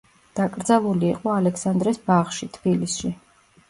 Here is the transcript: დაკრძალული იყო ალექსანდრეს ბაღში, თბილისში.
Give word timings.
დაკრძალული 0.39 1.09
იყო 1.11 1.33
ალექსანდრეს 1.35 2.03
ბაღში, 2.11 2.53
თბილისში. 2.61 3.19